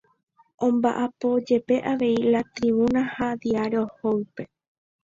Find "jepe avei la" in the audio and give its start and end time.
1.47-2.41